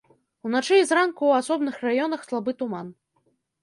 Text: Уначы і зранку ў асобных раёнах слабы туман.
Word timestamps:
Уначы 0.47 0.75
і 0.81 0.87
зранку 0.93 1.23
ў 1.29 1.33
асобных 1.45 1.75
раёнах 1.87 2.19
слабы 2.29 2.51
туман. 2.61 2.95